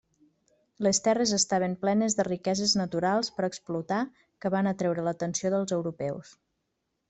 Les 0.87 0.99
terres 1.07 1.33
estaven 1.37 1.75
plenes 1.83 2.15
de 2.21 2.25
riqueses 2.29 2.73
naturals 2.81 3.31
per 3.37 3.47
explotar 3.49 4.01
que 4.17 4.53
van 4.59 4.73
atreure 4.75 5.07
l'atenció 5.11 5.57
dels 5.57 5.79
europeus. 5.81 6.37